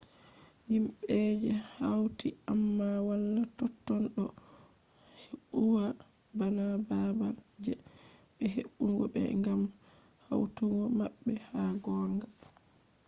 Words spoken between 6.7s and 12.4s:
babal je be hebugo be gam hautugo mabbe ha gonga